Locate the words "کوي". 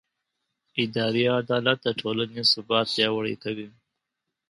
3.43-3.67